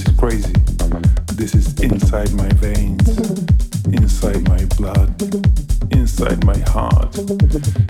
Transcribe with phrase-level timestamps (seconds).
[0.00, 0.52] this is crazy.
[1.34, 3.06] This is inside my veins,
[3.92, 5.12] inside my blood,
[5.92, 7.18] inside my heart,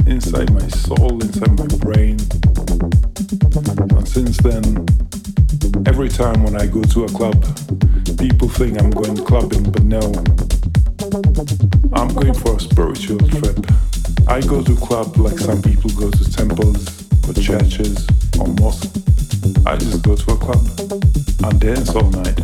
[0.08, 2.18] inside my soul, inside my brain.
[3.94, 4.86] And since then,
[5.86, 7.40] every time when I go to a club,
[8.18, 10.00] people think I'm going clubbing, but no.
[11.92, 13.66] I'm going for a spiritual trip.
[14.26, 18.04] I go to club like some people go to temples or churches
[18.38, 19.09] or mosques.
[19.66, 20.64] I just go to a club
[21.44, 22.36] and dance all night.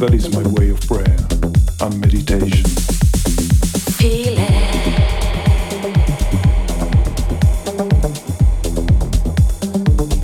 [0.00, 1.16] That is my way of prayer
[1.80, 2.64] and meditation.
[3.96, 4.36] Feel.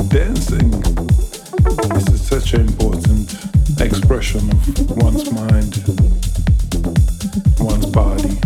[0.09, 0.73] Dancing
[1.97, 3.37] is such an important
[3.81, 5.83] expression of one's mind,
[7.61, 8.39] one's body.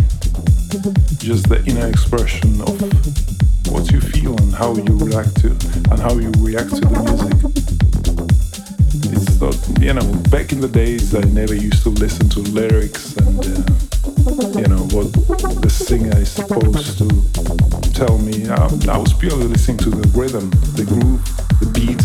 [1.17, 2.81] Just the inner expression of
[3.71, 5.49] what you feel and how you react to
[5.91, 6.31] and how you
[11.11, 15.11] days I never used to listen to lyrics and uh, you know what
[15.61, 17.07] the singer is supposed to
[17.91, 18.47] tell me.
[18.49, 21.23] I, I was purely listening to the rhythm, the groove,
[21.59, 21.99] the beat.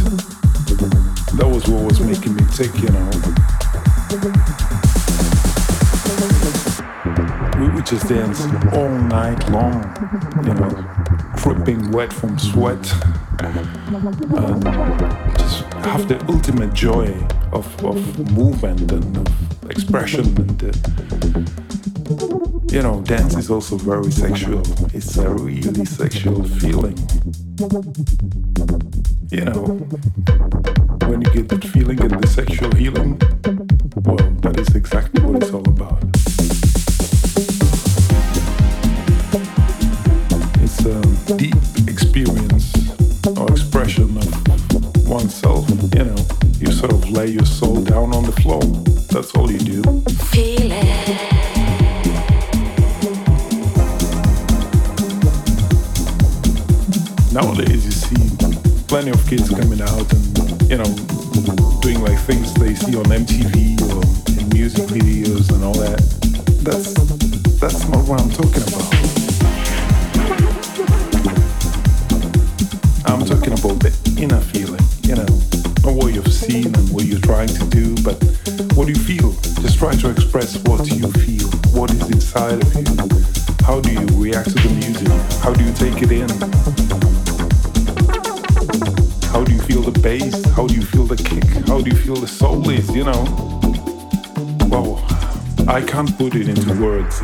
[1.38, 3.10] That was what was making me tick, you know.
[7.60, 8.42] We would just dance
[8.74, 9.82] all night long,
[10.44, 10.70] you know,
[11.36, 12.92] dripping wet from sweat,
[13.40, 14.64] and
[15.38, 17.26] just have the ultimate joy
[17.56, 20.26] of, of movement and of expression.
[20.36, 20.72] And uh,
[22.70, 24.62] you know, dance is also very sexual.
[24.94, 26.98] It's a really sexual feeling.
[29.30, 29.62] You know,
[31.08, 33.20] when you get that feeling and the sexual healing,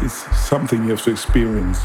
[0.05, 1.79] It's something you have to experience.